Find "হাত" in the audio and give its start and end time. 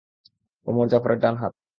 1.41-1.53